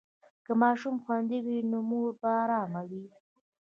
[0.45, 3.03] که ماشوم خوندي وي، نو مور به ارامه وي.